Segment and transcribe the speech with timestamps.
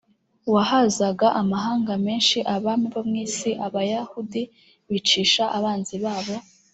[0.53, 4.41] wahazaga amahanga menshi abami bo mu isi abayahudi
[4.89, 6.35] bicisha abanzi babo